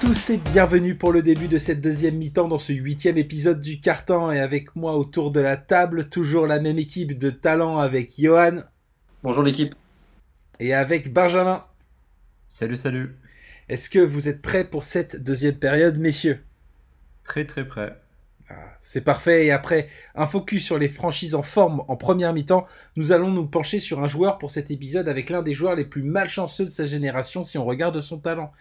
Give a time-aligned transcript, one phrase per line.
[0.00, 3.80] Tous et bienvenue pour le début de cette deuxième mi-temps dans ce huitième épisode du
[3.80, 8.12] Carton et avec moi autour de la table, toujours la même équipe de talent avec
[8.18, 8.56] Johan.
[9.22, 9.74] Bonjour l'équipe.
[10.60, 11.64] Et avec Benjamin.
[12.46, 13.16] Salut, salut.
[13.68, 16.42] Est-ce que vous êtes prêts pour cette deuxième période, messieurs?
[17.22, 17.98] Très très prêt.
[18.50, 19.46] Ah, c'est parfait.
[19.46, 22.66] Et après un focus sur les franchises en forme en première mi-temps,
[22.96, 25.84] nous allons nous pencher sur un joueur pour cet épisode avec l'un des joueurs les
[25.84, 28.52] plus malchanceux de sa génération si on regarde son talent.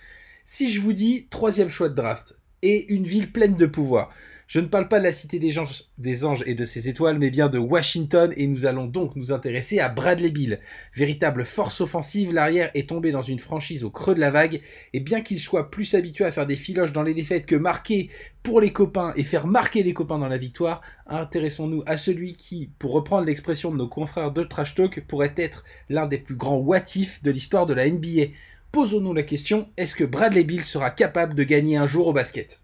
[0.46, 4.10] Si je vous dis troisième choix de draft et une ville pleine de pouvoir,
[4.46, 7.48] je ne parle pas de la cité des anges, et de ses étoiles, mais bien
[7.48, 10.60] de Washington, et nous allons donc nous intéresser à Bradley Bill.
[10.94, 14.62] Véritable force offensive, l'arrière est tombé dans une franchise au creux de la vague,
[14.92, 18.10] et bien qu'il soit plus habitué à faire des filoches dans les défaites que marquer
[18.44, 22.70] pour les copains et faire marquer les copains dans la victoire, intéressons-nous à celui qui,
[22.80, 26.58] pour reprendre l'expression de nos confrères de Trash Talk, pourrait être l'un des plus grands
[26.58, 26.82] what
[27.24, 28.34] de l'histoire de la NBA.
[28.74, 32.60] Posons-nous la question, est-ce que Bradley Bill sera capable de gagner un jour au basket?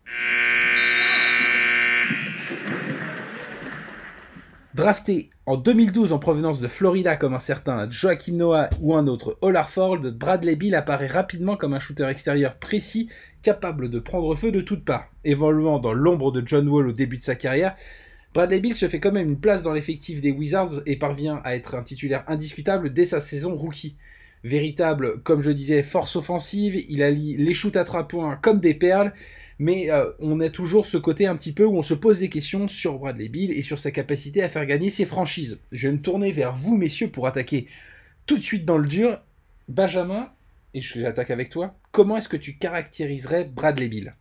[4.73, 9.37] Drafté en 2012 en provenance de Florida comme un certain Joachim Noah ou un autre
[9.41, 13.07] Hollarford, Bradley Bill apparaît rapidement comme un shooter extérieur précis,
[13.43, 15.11] capable de prendre feu de toutes parts.
[15.25, 17.75] Évoluant dans l'ombre de John Wall au début de sa carrière,
[18.33, 21.55] Bradley Bill se fait quand même une place dans l'effectif des Wizards et parvient à
[21.55, 23.95] être un titulaire indiscutable dès sa saison rookie.
[24.43, 28.73] Véritable, comme je disais, force offensive, il allie les shoots à trois points comme des
[28.73, 29.13] perles,
[29.59, 32.29] mais euh, on a toujours ce côté un petit peu où on se pose des
[32.29, 35.59] questions sur Bradley Bill et sur sa capacité à faire gagner ses franchises.
[35.71, 37.67] Je vais me tourner vers vous, messieurs, pour attaquer
[38.25, 39.19] tout de suite dans le dur.
[39.67, 40.31] Benjamin,
[40.73, 44.15] et je l'attaque avec toi, comment est-ce que tu caractériserais Bradley Bill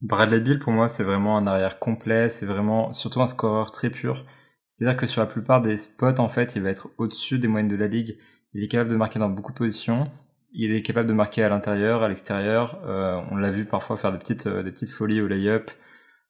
[0.00, 3.88] Bradley Bill, pour moi, c'est vraiment un arrière complet, c'est vraiment surtout un scoreur très
[3.88, 4.26] pur.
[4.68, 7.68] C'est-à-dire que sur la plupart des spots, en fait, il va être au-dessus des moyennes
[7.68, 8.18] de la ligue.
[8.54, 10.10] Il est capable de marquer dans beaucoup de positions
[10.52, 12.78] il est capable de marquer à l'intérieur, à l'extérieur.
[12.84, 15.70] Euh, on l'a vu parfois faire des petites, euh, des petites folies au lay-up,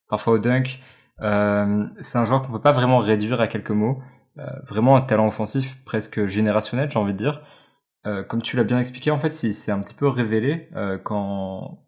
[0.09, 0.81] parfois au dunk.
[1.21, 4.01] Euh, c'est un joueur qu'on peut pas vraiment réduire à quelques mots.
[4.39, 7.43] Euh, vraiment un talent offensif presque générationnel, j'ai envie de dire.
[8.07, 10.71] Euh, comme tu l'as bien expliqué, en fait, il s'est un petit peu révélé
[11.05, 11.79] quand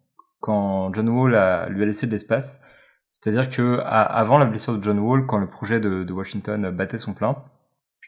[0.41, 2.61] quand John Wall a, lui a laissé de l'espace.
[3.09, 6.97] C'est-à-dire que avant la blessure de John Wall, quand le projet de, de Washington battait
[6.97, 7.37] son plein,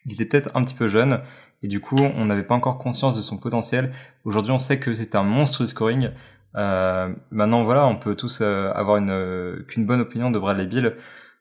[0.08, 1.22] il était peut-être un petit peu jeune
[1.62, 3.92] et du coup on n'avait pas encore conscience de son potentiel.
[4.24, 6.12] Aujourd'hui on sait que c'est un monstre scoring.
[6.56, 10.66] Euh, maintenant voilà, on peut tous euh, avoir une euh, qu'une bonne opinion de Bradley
[10.66, 10.96] Bill.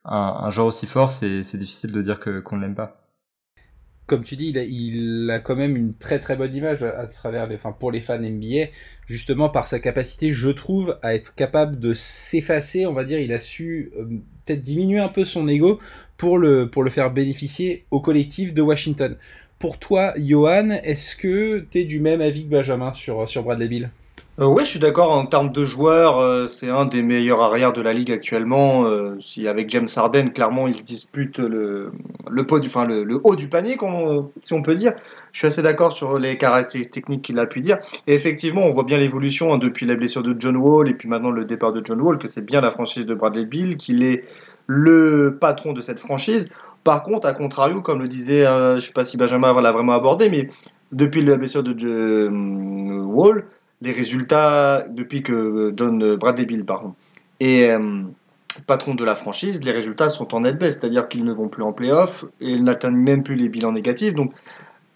[0.04, 3.06] Un, un joueur aussi fort, c'est difficile de dire qu'on ne l'aime pas
[4.06, 7.06] comme tu dis, il a, il a, quand même une très très bonne image à,
[7.06, 8.70] travers les, enfin, pour les fans NBA,
[9.06, 13.32] justement par sa capacité, je trouve, à être capable de s'effacer, on va dire, il
[13.32, 14.04] a su euh,
[14.44, 15.80] peut-être diminuer un peu son ego
[16.16, 19.16] pour le, pour le faire bénéficier au collectif de Washington.
[19.58, 23.68] Pour toi, Johan, est-ce que tu es du même avis que Benjamin sur, sur Bradley
[23.68, 23.90] Bill
[24.38, 25.12] euh, ouais, je suis d'accord.
[25.12, 28.84] En termes de joueurs, euh, c'est un des meilleurs arrières de la ligue actuellement.
[28.84, 31.90] Euh, si avec James Harden, clairement, il dispute le
[32.28, 32.44] le,
[33.24, 33.78] haut du panier,
[34.42, 34.92] si on peut dire.
[35.32, 37.78] Je suis assez d'accord sur les caractéristiques techniques qu'il a pu dire.
[38.06, 41.08] Et effectivement, on voit bien l'évolution hein, depuis la blessure de John Wall et puis
[41.08, 44.02] maintenant le départ de John Wall, que c'est bien la franchise de Bradley Bill, qu'il
[44.02, 44.24] est
[44.66, 46.48] le patron de cette franchise.
[46.84, 50.28] Par contre, à contrario, comme le disait, je sais pas si Benjamin l'a vraiment abordé,
[50.28, 50.48] mais
[50.92, 53.44] depuis la blessure de John Wall
[53.82, 56.94] les résultats depuis que John Bradley Bill pardon,
[57.40, 58.02] est euh,
[58.66, 61.62] patron de la franchise, les résultats sont en net baisse, c'est-à-dire qu'ils ne vont plus
[61.62, 64.14] en playoff et ils n'atteignent même plus les bilans négatifs.
[64.14, 64.32] Donc,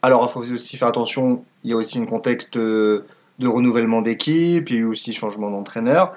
[0.03, 3.04] alors il faut aussi faire attention, il y a aussi un contexte de
[3.42, 6.16] renouvellement d'équipe, il y a eu aussi changement d'entraîneur.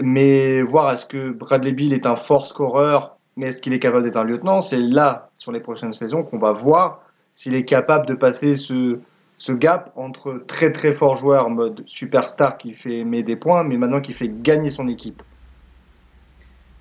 [0.00, 4.04] Mais voir est-ce que Bradley Bill est un fort scoreur, mais est-ce qu'il est capable
[4.04, 7.02] d'être un lieutenant, c'est là, sur les prochaines saisons, qu'on va voir
[7.34, 8.98] s'il est capable de passer ce,
[9.38, 13.76] ce gap entre très très fort joueur mode superstar qui fait aimer des points, mais
[13.76, 15.22] maintenant qui fait gagner son équipe.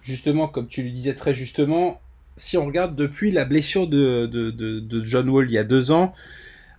[0.01, 1.99] Justement, comme tu le disais très justement,
[2.37, 6.13] si on regarde depuis la blessure de, de, John Wall il y a deux ans,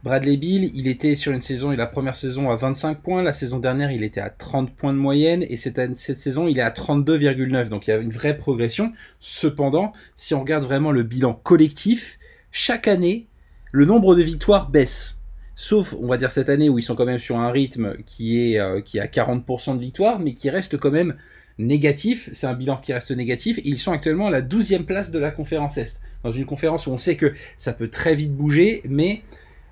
[0.02, 3.32] Bradley Bill, il était sur une saison, et la première saison à 25 points, la
[3.32, 6.62] saison dernière il était à 30 points de moyenne, et cette, cette saison il est
[6.62, 8.92] à 32,9, donc il y a une vraie progression.
[9.20, 12.18] Cependant, si on regarde vraiment le bilan collectif,
[12.50, 13.28] chaque année,
[13.70, 15.18] le nombre de victoires baisse
[15.54, 18.54] sauf on va dire cette année où ils sont quand même sur un rythme qui
[18.54, 21.14] est euh, a 40% de victoire, mais qui reste quand même
[21.58, 22.30] négatif.
[22.32, 23.60] C'est un bilan qui reste négatif.
[23.64, 26.00] ils sont actuellement à la 12e place de la conférence Est.
[26.24, 29.22] Dans une conférence où on sait que ça peut très vite bouger, mais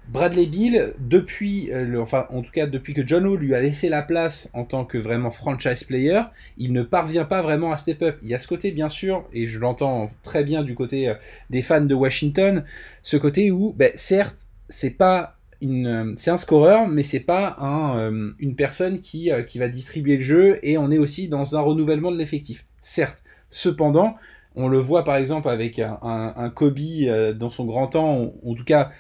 [0.08, 3.88] Bradley Bill, depuis, euh, enfin en tout cas depuis que John Wall lui a laissé
[3.88, 6.22] la place en tant que vraiment franchise player,
[6.58, 8.18] il ne parvient pas vraiment à step up.
[8.22, 11.14] Il y a ce côté bien sûr, et je l'entends très bien du côté euh,
[11.50, 12.64] des fans de Washington,
[13.02, 18.32] ce côté où, ben, certes, c'est pas une, c'est un scoreur, mais c'est pas un,
[18.38, 22.10] une personne qui, qui va distribuer le jeu et on est aussi dans un renouvellement
[22.10, 22.64] de l'effectif.
[22.82, 23.22] Certes.
[23.50, 24.16] Cependant,
[24.54, 26.78] on le voit par exemple avec un, Kobe
[27.34, 28.90] dans son grand temps, en tout cas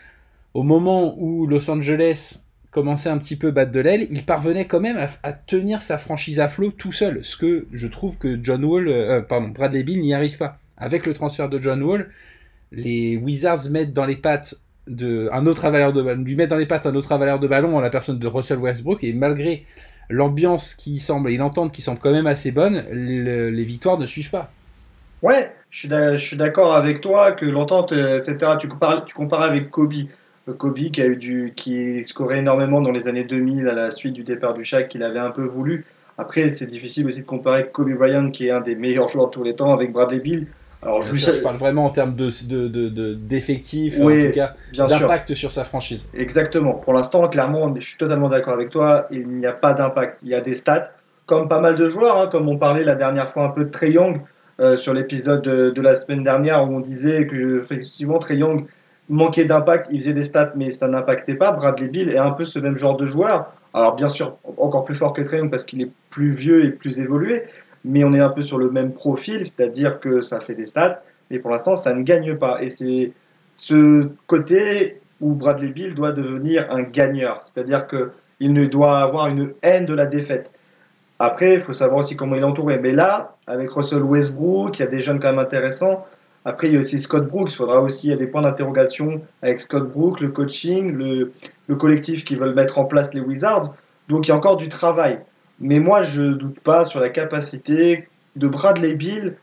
[0.54, 4.80] au moment où Los Angeles commençait un petit peu battre de l'aile, il parvenait quand
[4.80, 8.64] même à, tenir sa franchise à flot tout seul, ce que je trouve que John
[8.64, 10.58] Wall, euh, pardon, Bradley Bill n'y arrive pas.
[10.76, 12.10] Avec le transfert de John Wall,
[12.72, 14.54] les Wizards mettent dans les pattes
[14.86, 17.46] de un autre avaleur de ballon, lui mettent dans les pattes un autre avaleur de
[17.46, 19.66] ballon en la personne de Russell Westbrook et malgré
[20.08, 24.30] l'ambiance qui semble et l'entente qui semble quand même assez bonne, les victoires ne suivent
[24.30, 24.50] pas.
[25.22, 28.52] Ouais, je suis d'accord avec toi que l'entente, euh, etc.
[28.58, 29.92] Tu compares, tu compares avec Kobe.
[30.58, 34.14] Kobe qui a eu du, qui scorait énormément dans les années 2000 à la suite
[34.14, 35.84] du départ du Shaq qu'il avait un peu voulu.
[36.18, 39.32] Après, c'est difficile aussi de comparer Kobe Bryant qui est un des meilleurs joueurs de
[39.32, 40.46] tous les temps avec Bradley Bill.
[40.82, 42.30] Alors, je, je, parle vraiment en termes de,
[43.14, 44.54] d'effectifs, de, de, en tout cas,
[44.86, 46.08] d'impact sur sa franchise.
[46.14, 46.72] Exactement.
[46.72, 49.06] Pour l'instant, clairement, je suis totalement d'accord avec toi.
[49.10, 50.20] Il n'y a pas d'impact.
[50.22, 50.90] Il y a des stats,
[51.26, 53.70] comme pas mal de joueurs, hein, comme on parlait la dernière fois un peu de
[53.70, 54.22] Trey Young
[54.60, 58.66] euh, sur l'épisode de, de, la semaine dernière où on disait que effectivement Trey Young
[59.10, 61.52] manquait d'impact, il faisait des stats, mais ça n'impactait pas.
[61.52, 63.52] Bradley Bill est un peu ce même genre de joueur.
[63.74, 66.98] Alors, bien sûr, encore plus fort que Trayon parce qu'il est plus vieux et plus
[66.98, 67.44] évolué,
[67.84, 71.02] mais on est un peu sur le même profil, c'est-à-dire que ça fait des stats,
[71.30, 72.62] mais pour l'instant, ça ne gagne pas.
[72.62, 73.12] Et c'est
[73.56, 79.52] ce côté où Bradley Bill doit devenir un gagneur, c'est-à-dire qu'il ne doit avoir une
[79.62, 80.50] haine de la défaite.
[81.18, 82.78] Après, il faut savoir aussi comment il est entouré.
[82.78, 86.06] Mais là, avec Russell Westbrook, il y a des jeunes quand même intéressants.
[86.44, 87.52] Après, il y a aussi Scott Brooks.
[87.52, 91.32] Il faudra aussi, il y a des points d'interrogation avec Scott Brooks, le coaching, le,
[91.66, 93.74] le, collectif qui veulent mettre en place les Wizards.
[94.08, 95.20] Donc, il y a encore du travail.
[95.60, 99.36] Mais moi, je ne doute pas sur la capacité de Bradley Bill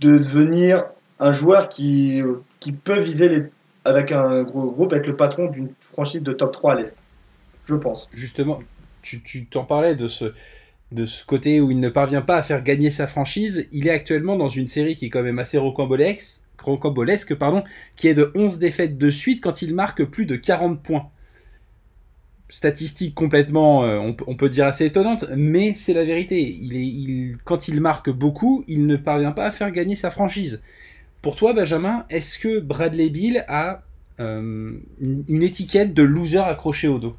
[0.00, 0.84] de devenir
[1.18, 2.22] un joueur qui,
[2.60, 3.50] qui peut viser les,
[3.84, 6.96] avec un gros groupe, être le patron d'une franchise de top 3 à l'Est.
[7.64, 8.08] Je pense.
[8.12, 8.58] Justement,
[9.00, 10.32] tu t'en parlais de ce,
[10.94, 13.66] de ce côté où il ne parvient pas à faire gagner sa franchise.
[13.72, 16.42] Il est actuellement dans une série qui est quand même assez rocambolesque,
[17.96, 21.10] qui est de 11 défaites de suite quand il marque plus de 40 points.
[22.48, 27.36] Statistique complètement, euh, on, peut dire assez étonnante, mais c'est la vérité.
[27.44, 30.60] Quand il marque beaucoup, il ne parvient pas à faire gagner sa franchise.
[31.22, 33.82] Pour toi, Benjamin, est-ce que Bradley Bill a
[34.20, 37.16] euh, une étiquette de loser accroché au dos?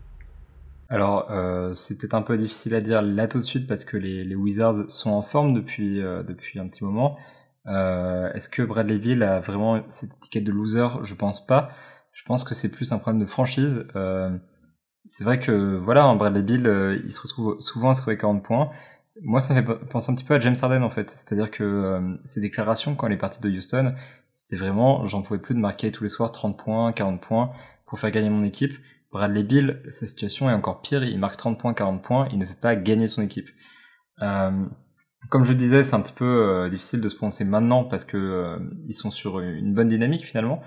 [0.90, 3.98] Alors, euh, c'est peut-être un peu difficile à dire là tout de suite parce que
[3.98, 7.18] les, Wizards sont en forme depuis, euh, depuis un petit moment.
[7.68, 10.88] Euh, Est-ce que Bradley Bill a vraiment cette étiquette de loser?
[11.04, 11.70] Je pense pas.
[12.12, 13.88] Je pense que c'est plus un problème de franchise.
[13.96, 14.38] Euh,
[15.06, 18.72] c'est vrai que voilà, Bradley Bill, euh, il se retrouve souvent à scorer 40 points.
[19.22, 21.10] Moi, ça me fait penser un petit peu à James Harden en fait.
[21.10, 23.96] C'est-à-dire que ses déclarations quand il est parti de Houston,
[24.34, 27.52] c'était vraiment, j'en pouvais plus de marquer tous les soirs 30 points, 40 points
[27.86, 28.74] pour faire gagner mon équipe.
[29.12, 31.04] Bradley Bill, sa situation est encore pire.
[31.04, 32.28] Il marque 30 points, 40 points.
[32.32, 33.50] Il ne fait pas gagner son équipe.
[34.22, 34.66] Euh,
[35.30, 38.18] comme je disais, c'est un petit peu euh, difficile de se prononcer maintenant parce que
[38.18, 38.58] euh,
[38.88, 40.62] ils sont sur une bonne dynamique finalement.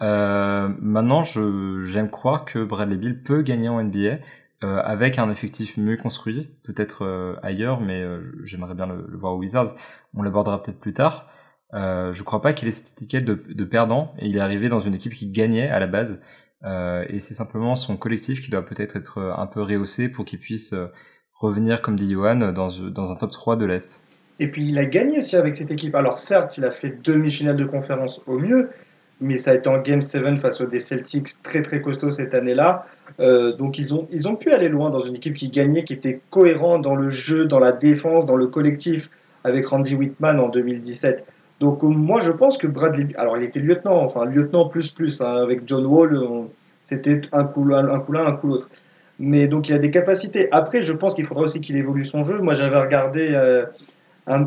[0.00, 4.18] maintenant, j'aime croire que Bradley Bill peut gagner en NBA
[4.62, 8.04] avec un effectif mieux construit, peut-être ailleurs, mais
[8.42, 9.74] j'aimerais bien le, voir aux Wizards.
[10.14, 11.30] On l'abordera peut-être plus tard.
[11.72, 14.80] je crois pas qu'il ait cette étiquette de, de, perdant et il est arrivé dans
[14.80, 16.20] une équipe qui gagnait à la base.
[16.66, 20.24] Euh, et c'est simplement son collectif qui doit peut-être être euh, un peu rehaussé pour
[20.24, 20.86] qu'il puisse euh,
[21.34, 24.02] revenir, comme dit Johan, dans, un top 3 de l'Est.
[24.40, 25.94] Et puis il a gagné aussi avec cette équipe.
[25.94, 28.70] Alors certes, il a fait demi-finale de conférence au mieux,
[29.20, 32.34] mais ça a été en Game 7 face aux des Celtics très très costauds cette
[32.34, 32.84] année-là.
[33.18, 36.20] donc ils ont, ils ont pu aller loin dans une équipe qui gagnait, qui était
[36.28, 39.08] cohérent dans le jeu, dans la défense, dans le collectif,
[39.42, 41.24] avec Randy Whitman en 2017.
[41.60, 45.20] Donc euh, moi je pense que Bradley, alors il était lieutenant, enfin lieutenant plus plus,
[45.20, 46.18] hein, avec John Wall,
[46.82, 48.68] c'était un coup, un coup l'un, un coup l'autre.
[49.18, 50.48] Mais donc il a des capacités.
[50.52, 52.38] Après je pense qu'il faudra aussi qu'il évolue son jeu.
[52.38, 53.64] Moi j'avais regardé, euh,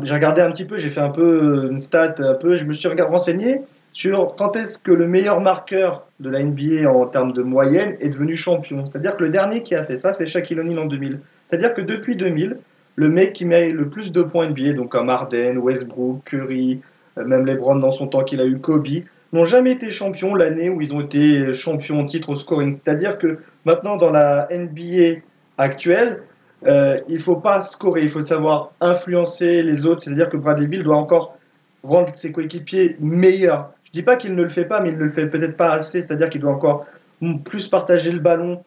[0.02, 2.72] j'ai regardé un petit peu, j'ai fait un peu une stat, un peu, je me
[2.72, 3.62] suis renseigné
[3.92, 8.10] sur quand est-ce que le meilleur marqueur de la NBA en termes de moyenne est
[8.10, 8.84] devenu champion.
[8.86, 11.20] C'est-à-dire que le dernier qui a fait ça, c'est Shaquille O'Neal en 2000.
[11.48, 12.58] C'est-à-dire que depuis 2000,
[12.96, 16.89] le mec qui met le plus de points NBA, donc comme Harden, Westbrook, Curry, euh,
[17.24, 18.86] même LeBron dans son temps qu'il a eu, Kobe,
[19.32, 22.70] n'ont jamais été champions l'année où ils ont été champions en titre au scoring.
[22.70, 25.20] C'est-à-dire que maintenant, dans la NBA
[25.58, 26.22] actuelle,
[26.66, 30.02] euh, il ne faut pas scorer, il faut savoir influencer les autres.
[30.02, 31.36] C'est-à-dire que Bradley Bill doit encore
[31.82, 33.72] rendre ses coéquipiers meilleurs.
[33.84, 35.56] Je ne dis pas qu'il ne le fait pas, mais il ne le fait peut-être
[35.56, 36.02] pas assez.
[36.02, 36.86] C'est-à-dire qu'il doit encore
[37.44, 38.62] plus partager le ballon.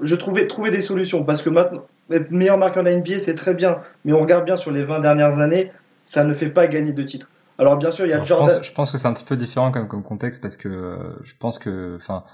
[0.00, 3.34] Je trouvais trouver des solutions parce que maintenant, être meilleur marqueur de la NBA, c'est
[3.34, 3.78] très bien.
[4.04, 5.70] Mais on regarde bien sur les 20 dernières années,
[6.04, 7.28] ça ne fait pas gagner de titres.
[7.58, 8.62] Alors bien sûr, il y a Jordan.
[8.62, 11.34] Je pense, que c'est un petit peu différent comme, comme contexte parce que euh, je
[11.38, 12.24] pense que, enfin,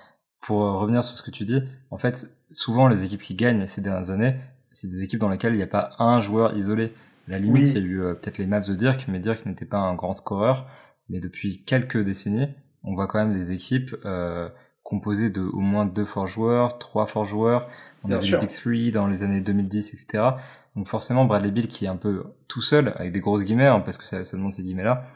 [0.40, 3.80] pour revenir sur ce que tu dis, en fait, souvent les équipes qui gagnent ces
[3.80, 4.36] dernières années,
[4.70, 6.92] c'est des équipes dans lesquelles il n'y a pas un joueur isolé.
[7.26, 9.78] la limite, il y a eu peut-être les Maps de Dirk, mais Dirk n'était pas
[9.78, 10.66] un grand scoreur.
[11.08, 12.48] Mais depuis quelques décennies,
[12.84, 14.48] on voit quand même des équipes euh,
[14.82, 17.68] composées de au moins deux forts joueurs, trois forts joueurs.
[18.04, 20.30] On a vu le Big Three dans les années 2010, etc.
[20.78, 23.80] Donc forcément, Bradley Bill, qui est un peu tout seul, avec des grosses guillemets, hein,
[23.80, 25.06] parce que ça, ça demande ces guillemets-là,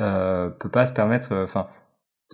[0.00, 1.32] euh, peut pas se permettre...
[1.32, 1.68] Euh, enfin,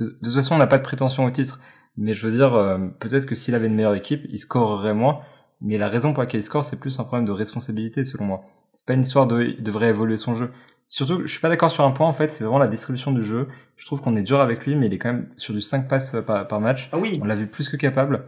[0.00, 1.61] de, toute façon, on n'a pas de prétention au titre.
[1.99, 5.21] Mais je veux dire, euh, peut-être que s'il avait une meilleure équipe, il scorerait moins.
[5.61, 8.41] Mais la raison pour laquelle il score, c'est plus un problème de responsabilité, selon moi.
[8.73, 10.50] C'est pas une histoire de, il devrait évoluer son jeu.
[10.88, 13.23] Surtout, je suis pas d'accord sur un point, en fait, c'est vraiment la distribution du
[13.23, 13.49] jeu.
[13.76, 15.88] Je trouve qu'on est dur avec lui, mais il est quand même sur du 5
[15.88, 16.88] passes par, par match.
[16.91, 17.21] Ah oui.
[17.23, 18.25] On l'a vu plus que capable.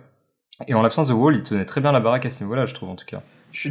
[0.69, 2.75] Et en l'absence de Wall, il tenait très bien la baraque à ce niveau-là, je
[2.75, 3.23] trouve, en tout cas.
[3.55, 3.71] Je suis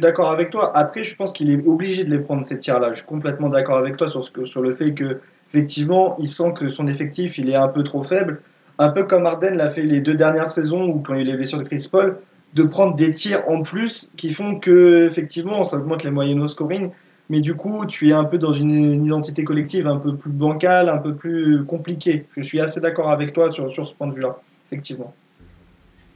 [0.00, 0.76] d'accord, avec toi.
[0.76, 2.90] Après, je pense qu'il est obligé de les prendre ces tirs-là.
[2.90, 5.20] Je suis complètement d'accord avec toi sur, le fait que,
[5.52, 8.42] effectivement, il sent que son effectif, il est un peu trop faible.
[8.76, 11.56] Un peu comme Arden l'a fait les deux dernières saisons, ou quand il est blessé
[11.56, 12.18] de Chris Paul,
[12.54, 16.48] de prendre des tirs en plus qui font que, effectivement, ça augmente les moyennes au
[16.48, 16.90] scoring.
[17.30, 20.88] Mais du coup, tu es un peu dans une, identité collective un peu plus bancale,
[20.88, 22.26] un peu plus compliquée.
[22.36, 25.14] Je suis assez d'accord avec toi sur ce point de vue-là, effectivement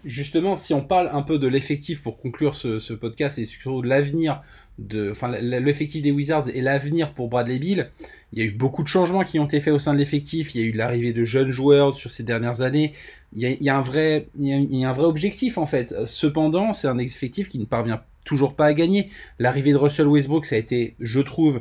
[0.04, 3.88] justement, si on parle un peu de l'effectif pour conclure ce, podcast et surtout de
[3.88, 4.42] l'avenir
[4.78, 7.90] de, enfin, l'effectif des Wizards et l'avenir pour Bradley Bill,
[8.32, 10.54] il y a eu beaucoup de changements qui ont été faits au sein de l'effectif.
[10.54, 12.92] Il y a eu l'arrivée de jeunes joueurs sur ces dernières années.
[13.34, 15.94] Il y a, un vrai, il y a un vrai objectif en fait.
[16.06, 19.08] Cependant, c'est un effectif qui ne parvient toujours pas à gagner.
[19.38, 21.60] L'arrivée de Russell Westbrook, ça a été, je trouve,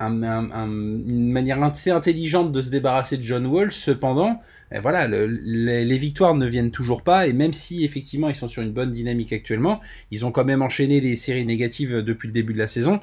[0.00, 3.72] une manière assez intelligente de se débarrasser de John Wall.
[3.72, 4.40] Cependant,
[4.72, 8.62] eh, voilà, les, victoires ne viennent toujours pas, et même si effectivement ils sont sur
[8.62, 12.52] une bonne dynamique actuellement, ils ont quand même enchaîné des séries négatives depuis le début
[12.52, 13.00] de la saison.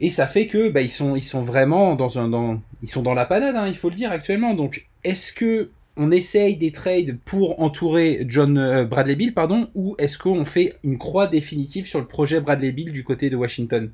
[0.00, 3.94] Et ça fait que bah, ils sont vraiment dans la panade, hein, il faut le
[3.94, 4.54] dire actuellement.
[4.54, 9.96] Donc est-ce que on essaye des trades pour entourer John euh, Bradley Bill, pardon, ou
[9.98, 13.90] est-ce qu'on fait une croix définitive sur le projet Bradley Bill du côté de Washington?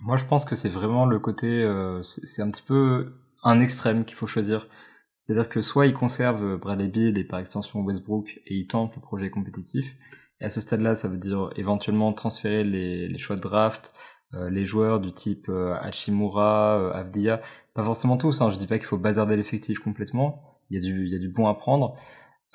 [0.00, 4.04] Moi, je pense que c'est vraiment le côté, euh, c'est un petit peu un extrême
[4.04, 4.68] qu'il faut choisir.
[5.16, 9.02] C'est-à-dire que soit il conserve Bradley Bill et par extension Westbrook et il tente le
[9.02, 9.96] projet compétitif.
[10.40, 13.92] Et à ce stade-là, ça veut dire éventuellement transférer les, les choix de draft,
[14.34, 17.40] euh, les joueurs du type euh, Hachimura, euh, Avdia,
[17.74, 18.40] pas forcément tous.
[18.40, 20.58] Hein, je dis pas qu'il faut bazarder l'effectif complètement.
[20.70, 21.96] Il y a du, il y a du bon à prendre.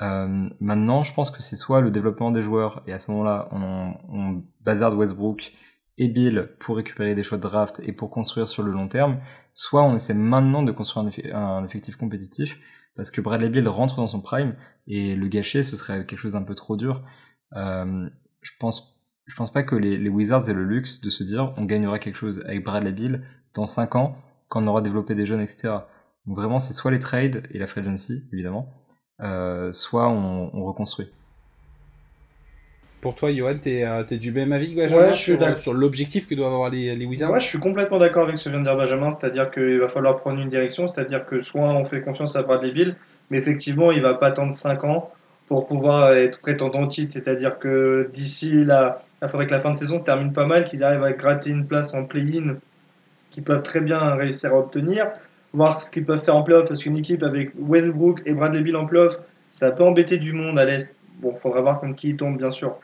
[0.01, 3.49] Euh, maintenant, je pense que c'est soit le développement des joueurs et à ce moment-là,
[3.51, 5.51] on, on bazarde Westbrook
[5.97, 9.19] et Bill pour récupérer des choix de draft et pour construire sur le long terme,
[9.53, 12.59] soit on essaie maintenant de construire un, effectif compétitif
[12.95, 14.55] parce que Bradley Bill rentre dans son prime
[14.87, 17.03] et le gâcher ce serait quelque chose d'un peu trop dur.
[17.55, 18.09] Euh,
[18.41, 18.91] je pense
[19.25, 21.99] je pense pas que les, les, Wizards aient le luxe de se dire on gagnera
[21.99, 23.23] quelque chose avec Bradley Bill
[23.53, 24.17] dans 5 ans
[24.49, 25.69] quand on aura développé des jeunes etc.
[26.25, 28.73] Donc vraiment c'est soit les trades et la free agency évidemment,
[29.21, 31.09] euh, soit on, on reconstruit.
[33.03, 35.73] Pour toi, Johan, t'es euh, es du même avis que Benjamin je suis sur, sur
[35.73, 38.49] l'objectif que doivent avoir les, les Wizards Moi, je suis complètement d'accord avec ce que
[38.51, 41.83] vient de dire Benjamin, c'est-à-dire qu'il va falloir prendre une direction, c'est-à-dire que soit on
[41.83, 42.95] fait confiance à Bradley Bill,
[43.29, 45.11] mais effectivement, il va pas attendre 5 ans
[45.49, 49.73] pour pouvoir être prétendant au titre, c'est-à-dire que d'ici là, il faudrait que la fin
[49.73, 52.55] de saison termine pas mal, qu'ils arrivent à gratter une place en play-in
[53.31, 55.11] qu'ils peuvent très bien réussir à obtenir,
[55.51, 58.77] voir ce qu'ils peuvent faire en playoff, parce qu'une équipe avec Westbrook et Bradley Bill
[58.77, 59.17] en playoff,
[59.51, 60.87] ça peut embêter du monde à l'Est.
[61.19, 62.77] Bon, faudra voir contre qui il tombe, bien sûr.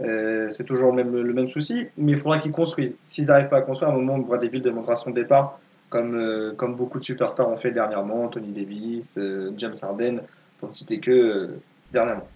[0.00, 2.94] Euh, c'est toujours le même, souci, mais il faudra qu'ils construisent.
[3.02, 6.52] S'ils n'arrivent pas à construire, à un moment, Bradley Bill demandera son départ, comme, euh,
[6.56, 10.20] comme beaucoup de superstars ont fait dernièrement, Tony Davis, euh, James Harden,
[10.58, 11.50] pour ne citer que
[11.92, 12.26] dernièrement.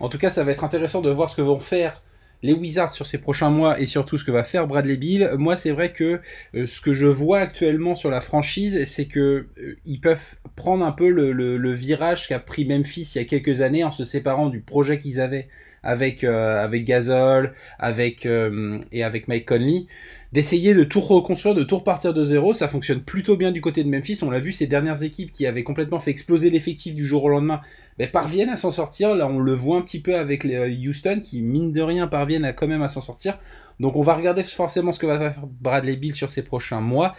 [0.00, 2.00] En tout cas, ça va être intéressant de voir ce que vont faire
[2.44, 5.30] les Wizards sur ces prochains mois et surtout ce que va faire Bradley Bill.
[5.38, 6.20] Moi, c'est vrai que
[6.52, 9.46] ce que je vois actuellement sur la franchise, c'est que
[9.86, 13.82] ils peuvent prendre un peu le virage qu'a pris Memphis il y a quelques années
[13.82, 15.48] en se séparant du projet qu'ils avaient
[15.84, 19.86] avec euh, avec Gasol, avec euh, et avec Mike Conley,
[20.32, 22.54] d'essayer de tout reconstruire, de tout repartir de zéro.
[22.54, 24.18] Ça fonctionne plutôt bien du côté de Memphis.
[24.22, 27.28] On l'a vu, ces dernières équipes qui avaient complètement fait exploser l'effectif du jour au
[27.28, 27.60] lendemain,
[27.98, 29.14] ben, parviennent à s'en sortir.
[29.14, 32.46] Là, on le voit un petit peu avec euh, Houston qui, mine de rien, parviennent
[32.46, 33.38] à quand même à s'en sortir.
[33.78, 37.14] Donc, on va regarder forcément ce que va faire Bradley Bill sur ces prochains mois.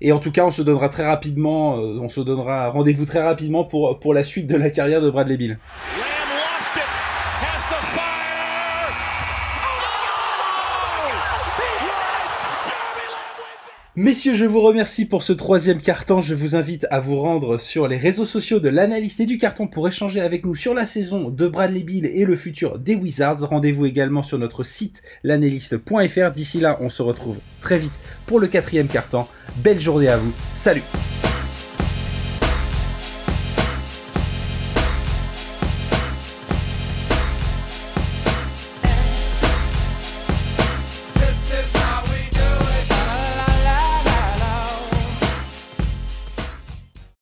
[0.00, 3.64] Et en tout cas, on se donnera très rapidement, on se donnera rendez-vous très rapidement
[3.64, 5.58] pour, pour la suite de la carrière de Bradley Bill.
[13.98, 16.20] Messieurs, je vous remercie pour ce troisième carton.
[16.20, 19.66] Je vous invite à vous rendre sur les réseaux sociaux de l'analyste et du carton
[19.66, 23.48] pour échanger avec nous sur la saison de Bradley Bill et le futur des Wizards.
[23.48, 26.30] Rendez-vous également sur notre site l'analyste.fr.
[26.30, 29.24] D'ici là, on se retrouve très vite pour le quatrième carton.
[29.64, 30.32] Belle journée à vous.
[30.54, 30.82] Salut